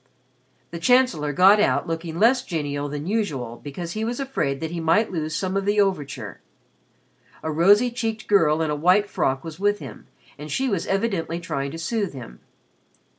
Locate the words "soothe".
11.77-12.13